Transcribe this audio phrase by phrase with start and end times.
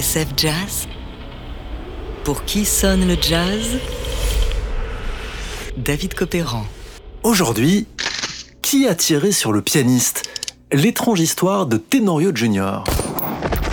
[0.00, 0.88] Jazz
[2.24, 3.78] Pour qui sonne le jazz?
[5.76, 6.64] David Copéran.
[7.22, 7.86] Aujourd'hui,
[8.62, 10.22] qui a tiré sur le pianiste?
[10.72, 12.84] L'étrange histoire de Tenorio Jr.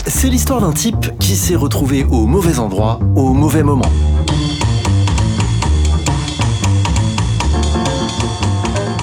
[0.08, 3.90] C'est l'histoire d'un type qui s'est retrouvé au mauvais endroit, au mauvais moment.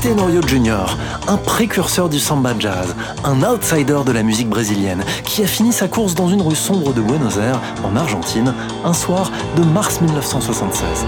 [0.07, 0.87] Tenorio Jr.,
[1.27, 5.89] un précurseur du samba jazz, un outsider de la musique brésilienne, qui a fini sa
[5.89, 11.07] course dans une rue sombre de Buenos Aires, en Argentine, un soir de mars 1976.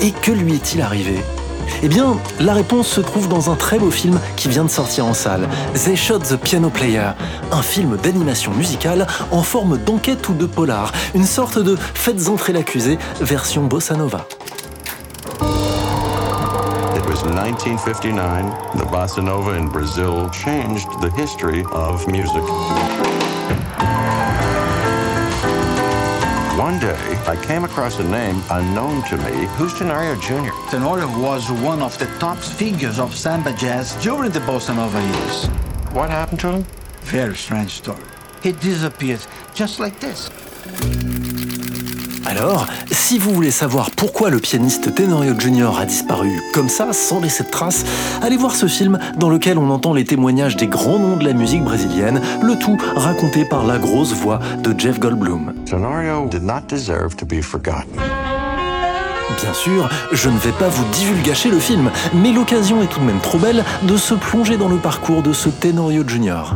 [0.00, 1.18] Et que lui est-il arrivé?
[1.82, 5.06] Eh bien, la réponse se trouve dans un très beau film qui vient de sortir
[5.06, 5.48] en salle,
[5.84, 7.10] They Shot the Piano Player,
[7.50, 12.52] un film d'animation musicale en forme d'enquête ou de polar, une sorte de Faites entrer
[12.52, 14.26] l'accusé version bossa nova.
[16.96, 18.44] It was 1959.
[18.76, 22.42] The bossa nova in Brazil changed the history of music.
[26.74, 29.46] One day, I came across a name unknown to me.
[29.54, 30.50] Who's Tenorio Jr.?
[30.72, 35.46] Tenorio was one of the top figures of samba jazz during the bossa nova years.
[35.94, 36.66] What happened to him?
[37.02, 38.02] Very strange story.
[38.42, 40.28] He disappeared just like this.
[42.26, 45.78] Alors, si vous voulez savoir pourquoi le pianiste Tenorio Jr.
[45.78, 47.84] a disparu comme ça, sans laisser de traces,
[48.22, 51.34] allez voir ce film dans lequel on entend les témoignages des grands noms de la
[51.34, 55.52] musique brésilienne, le tout raconté par la grosse voix de Jeff Goldblum.
[55.66, 58.00] Tenorio did not deserve to be forgotten.
[59.42, 63.04] Bien sûr, je ne vais pas vous divulgacher le film, mais l'occasion est tout de
[63.04, 66.54] même trop belle de se plonger dans le parcours de ce Tenorio Jr.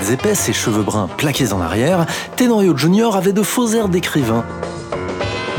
[0.00, 2.06] lunettes épaisses et cheveux bruns plaqués en arrière,
[2.36, 3.16] Tenorio Jr.
[3.16, 4.44] avait de faux airs d'écrivain.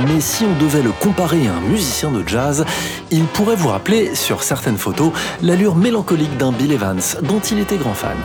[0.07, 2.65] Mais si on devait le comparer à un musicien de jazz,
[3.11, 7.77] il pourrait vous rappeler, sur certaines photos, l'allure mélancolique d'un Bill Evans, dont il était
[7.77, 8.17] grand fan.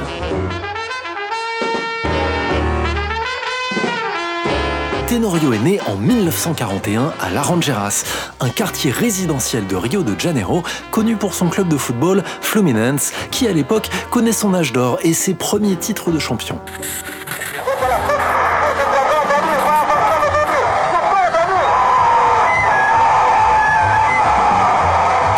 [5.16, 8.04] Tenorio est né en 1941 à Laranjeiras,
[8.38, 13.48] un quartier résidentiel de Rio de Janeiro, connu pour son club de football Fluminense, qui
[13.48, 16.60] à l'époque connaît son âge d'or et ses premiers titres de champion.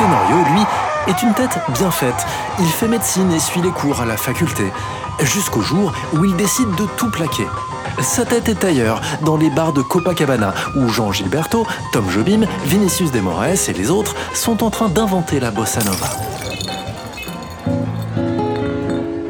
[0.00, 0.66] Tenorio, lui,
[1.06, 2.26] est une tête bien faite.
[2.58, 4.72] Il fait médecine et suit les cours à la faculté,
[5.20, 7.46] jusqu'au jour où il décide de tout plaquer.
[8.00, 13.10] Sa tête est ailleurs, dans les bars de Copacabana, où Jean Gilberto, Tom Jobim, Vinicius
[13.10, 16.06] de Moraes et les autres sont en train d'inventer la bossa nova.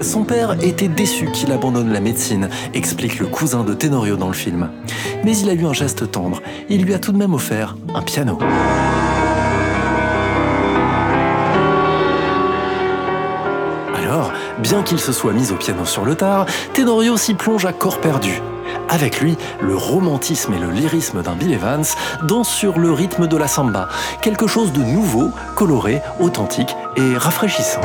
[0.02, 4.34] Son père était déçu qu'il abandonne la médecine, explique le cousin de Tenorio dans le
[4.34, 4.70] film.
[5.24, 6.40] Mais il a eu un geste tendre.
[6.68, 8.38] Il lui a tout de même offert un piano.
[13.96, 17.72] Alors, bien qu'il se soit mis au piano sur le tard, Tenorio s'y plonge à
[17.72, 18.40] corps perdu.
[18.88, 21.84] Avec lui, le romantisme et le lyrisme d'un Bill Evans
[22.22, 23.88] dansent sur le rythme de la samba,
[24.22, 27.82] quelque chose de nouveau, coloré, authentique et rafraîchissant.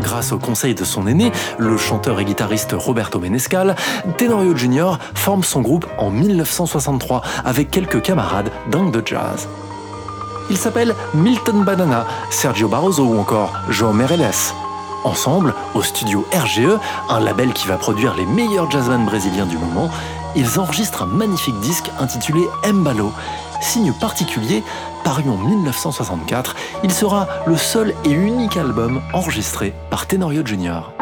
[0.00, 3.76] Grâce au conseil de son aîné, le chanteur et guitariste Roberto Menescal,
[4.16, 4.92] Tenorio Jr.
[5.14, 9.46] forme son groupe en 1963 avec quelques camarades dingues de jazz.
[10.50, 14.52] Ils s'appellent Milton Banana, Sergio Barroso ou encore João Meirelles.
[15.04, 16.78] Ensemble, au studio RGE,
[17.10, 19.90] un label qui va produire les meilleurs jazzmen brésiliens du moment,
[20.36, 23.12] ils enregistrent un magnifique disque intitulé Embalo.
[23.60, 24.62] Signe particulier,
[25.04, 30.93] paru en 1964, il sera le seul et unique album enregistré par Tenorio Jr.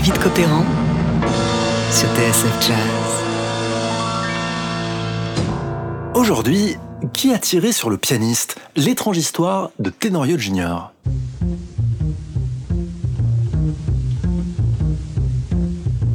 [0.00, 0.64] David Copéran
[1.92, 2.78] sur TSF Jazz.
[6.14, 6.76] Aujourd'hui,
[7.12, 10.88] qui a tiré sur le pianiste L'étrange histoire de Tenorio Jr.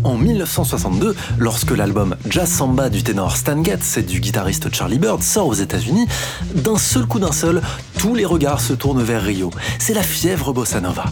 [0.04, 5.22] En 1962, lorsque l'album Jazz Samba du ténor Stan Getz et du guitariste Charlie Bird
[5.22, 6.08] sort aux États-Unis,
[6.56, 7.62] d'un seul coup d'un seul,
[8.00, 9.52] tous les regards se tournent vers Rio.
[9.78, 11.06] C'est la fièvre bossa nova.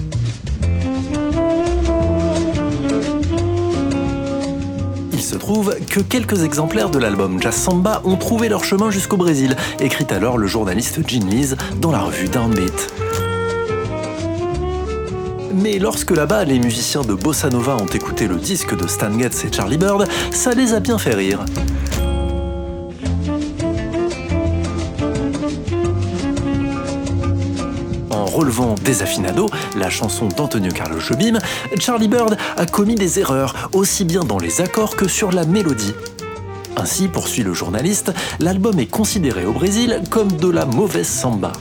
[5.24, 9.56] Se trouve que quelques exemplaires de l'album Jazz Samba ont trouvé leur chemin jusqu'au Brésil,
[9.80, 12.94] écrit alors le journaliste Gene Lees dans la revue Downbeat.
[15.54, 19.46] Mais lorsque là-bas les musiciens de Bossa Nova ont écouté le disque de Stan Getz
[19.46, 21.46] et Charlie Bird, ça les a bien fait rire.
[28.44, 31.38] Relevant Desafinado, la chanson d'Antonio Carlos Jobim,
[31.80, 35.94] Charlie Bird a commis des erreurs, aussi bien dans les accords que sur la mélodie.
[36.76, 38.12] Ainsi, poursuit le journaliste,
[38.42, 41.54] l'album est considéré au Brésil comme de la mauvaise samba.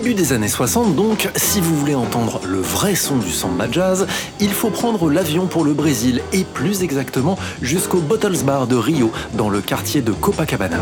[0.00, 4.08] Début des années 60 donc, si vous voulez entendre le vrai son du samba jazz,
[4.40, 9.12] il faut prendre l'avion pour le Brésil et plus exactement jusqu'au Bottles Bar de Rio,
[9.34, 10.80] dans le quartier de Copacabana.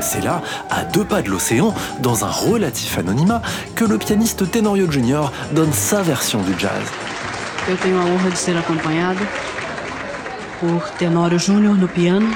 [0.00, 3.40] C'est là, à deux pas de l'océan, dans un relatif anonymat,
[3.76, 5.30] que le pianiste Tenorio Jr.
[5.52, 6.82] donne sa version du jazz.
[7.68, 7.76] De
[8.34, 8.54] ser
[11.94, 12.26] piano,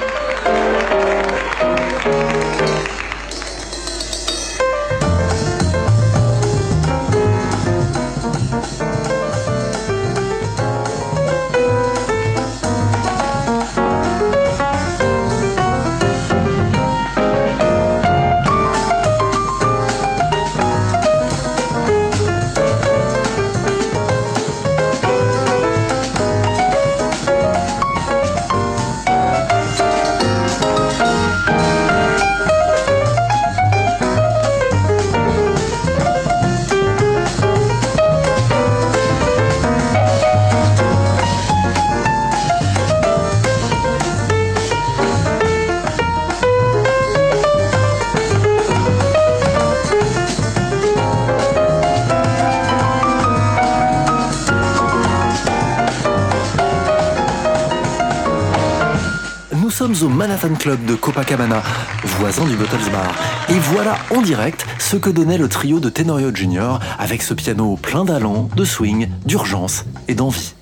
[60.02, 61.62] au Manhattan Club de Copacabana,
[62.04, 63.14] voisin du Bottles Bar.
[63.49, 66.78] Et voilà en direct ce que donnait le trio de Tenorio Jr.
[66.99, 70.54] avec ce piano plein d'allant, de swing, d'urgence et d'envie.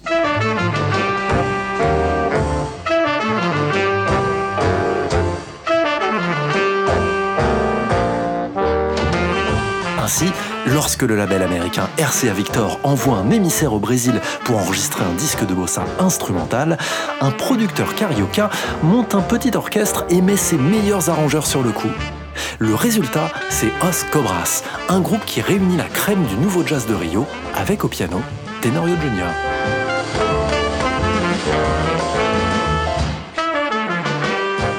[10.03, 10.33] Ainsi,
[10.73, 15.47] lorsque le label américain RCA Victor envoie un émissaire au Brésil pour enregistrer un disque
[15.47, 16.79] de bossa instrumental,
[17.21, 18.51] un producteur carioca
[18.83, 21.91] monte un petit orchestre et met ses meilleurs arrangeurs sur le coup.
[22.59, 26.95] Le résultat, c'est Os Cobras, un groupe qui réunit la crème du nouveau jazz de
[26.95, 28.21] Rio avec au piano
[28.61, 29.27] Tenorio Jr.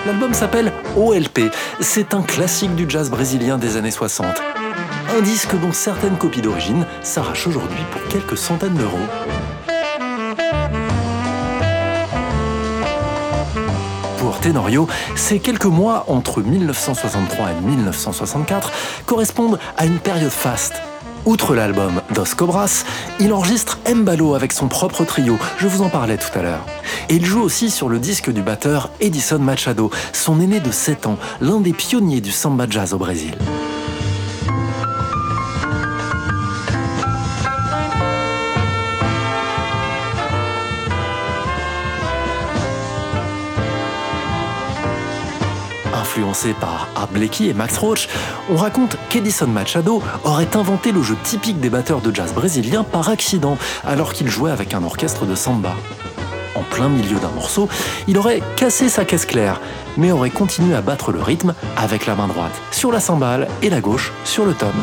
[0.06, 1.52] L'album s'appelle OLP.
[1.80, 4.26] C'est un classique du jazz brésilien des années 60.
[5.14, 8.98] Un disque dont certaines copies d'origine s'arrachent aujourd'hui pour quelques centaines d'euros.
[14.20, 18.72] Pour Tenorio, ces quelques mois entre 1963 et 1964
[19.06, 20.76] correspondent à une période faste.
[21.26, 22.86] Outre l'album Dos Cobras,
[23.20, 26.66] il enregistre Mbalo avec son propre trio, je vous en parlais tout à l'heure.
[27.10, 31.08] Et il joue aussi sur le disque du batteur Edison Machado, son aîné de 7
[31.08, 33.36] ans, l'un des pionniers du samba jazz au Brésil.
[46.62, 47.10] Par Art
[47.42, 48.08] et Max Roach,
[48.50, 53.10] on raconte qu'Edison Machado aurait inventé le jeu typique des batteurs de jazz brésiliens par
[53.10, 55.76] accident, alors qu'il jouait avec un orchestre de samba.
[56.56, 57.68] En plein milieu d'un morceau,
[58.08, 59.60] il aurait cassé sa caisse claire,
[59.98, 63.70] mais aurait continué à battre le rythme avec la main droite sur la cymbale et
[63.70, 64.74] la gauche sur le tom.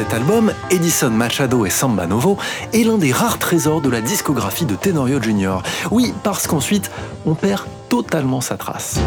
[0.00, 2.38] Cet album, Edison Machado et Samba Novo,
[2.72, 5.58] est l'un des rares trésors de la discographie de Tenorio Jr.
[5.90, 6.90] Oui, parce qu'ensuite,
[7.26, 8.98] on perd totalement sa trace.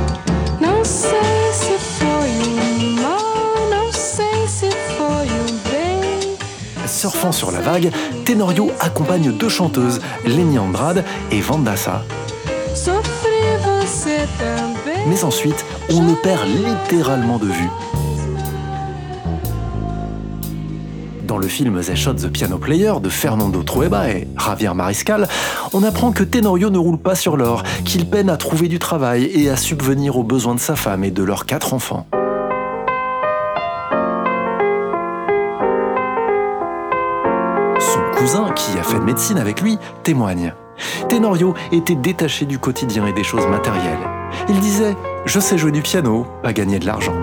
[6.86, 7.92] Surfant sur la vague,
[8.24, 12.04] Tenorio accompagne deux chanteuses, Lenny Andrade et Vandassa.
[15.08, 17.70] Mais ensuite, on le perd littéralement de vue.
[21.44, 25.28] Le film The Shot the Piano Player de Fernando Trueba et Javier Mariscal,
[25.74, 29.26] on apprend que Tenorio ne roule pas sur l'or, qu'il peine à trouver du travail
[29.26, 32.08] et à subvenir aux besoins de sa femme et de leurs quatre enfants.
[37.78, 40.54] Son cousin, qui a fait médecine avec lui, témoigne.
[41.10, 44.08] Tenorio était détaché du quotidien et des choses matérielles.
[44.48, 44.96] Il disait
[45.26, 47.23] Je sais jouer du piano, pas gagner de l'argent.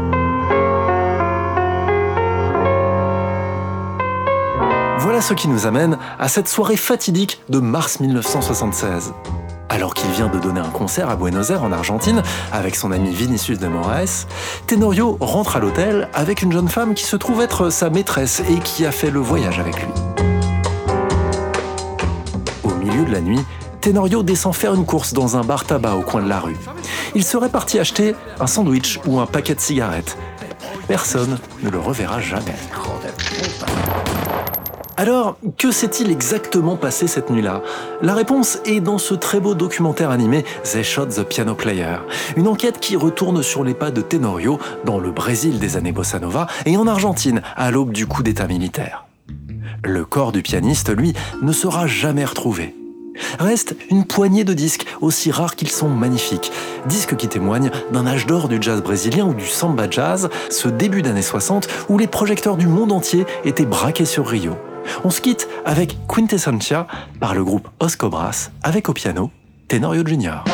[5.20, 9.12] Ce qui nous amène à cette soirée fatidique de mars 1976.
[9.68, 12.22] Alors qu'il vient de donner un concert à Buenos Aires en Argentine
[12.52, 14.26] avec son ami Vinicius de Moraes,
[14.66, 18.58] Tenorio rentre à l'hôtel avec une jeune femme qui se trouve être sa maîtresse et
[18.60, 19.92] qui a fait le voyage avec lui.
[22.64, 23.44] Au milieu de la nuit,
[23.82, 26.56] Tenorio descend faire une course dans un bar tabac au coin de la rue.
[27.14, 30.16] Il serait parti acheter un sandwich ou un paquet de cigarettes.
[30.88, 32.56] Personne ne le reverra jamais.
[35.00, 37.62] Alors, que s'est-il exactement passé cette nuit-là?
[38.02, 41.96] La réponse est dans ce très beau documentaire animé The Shot the Piano Player,
[42.36, 46.18] une enquête qui retourne sur les pas de Tenorio dans le Brésil des années Bossa
[46.18, 49.06] Nova et en Argentine à l'aube du coup d'État militaire.
[49.82, 52.76] Le corps du pianiste, lui, ne sera jamais retrouvé.
[53.38, 56.52] Reste une poignée de disques, aussi rares qu'ils sont magnifiques.
[56.84, 61.00] Disques qui témoignent d'un âge d'or du jazz brésilien ou du samba jazz, ce début
[61.00, 64.58] d'années 60 où les projecteurs du monde entier étaient braqués sur Rio.
[65.04, 66.86] On se quitte avec Quintessentia
[67.20, 69.30] par le groupe Os Cobras, avec au piano
[69.68, 70.44] Tenorio Junior.